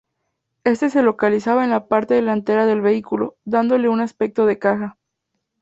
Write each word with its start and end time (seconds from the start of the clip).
Este 0.63 0.89
se 0.89 1.03
localizaba 1.03 1.63
en 1.63 1.69
la 1.69 1.87
parte 1.87 2.15
delantera 2.15 2.65
del 2.65 2.81
vehículo, 2.81 3.35
dándole 3.45 3.87
un 3.87 4.01
aspecto 4.01 4.47
de 4.47 4.57
caja. 4.57 4.97